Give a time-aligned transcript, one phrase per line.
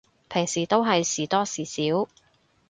[0.03, 0.05] 平時
[0.65, 2.07] 都係時多時少